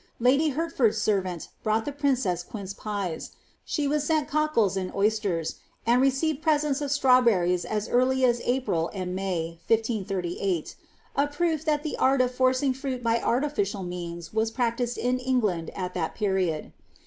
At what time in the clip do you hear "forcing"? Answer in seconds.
12.33-12.73